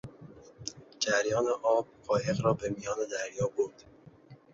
[0.99, 3.83] جریان آب قایق را به میان دریا برد.